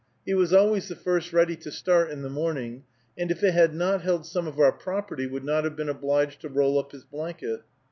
[0.25, 3.75] He was always the first ready to start in the morning, and if it had
[3.75, 7.03] not held some of our property, would not have been obliged to roll up his
[7.03, 7.61] blanket.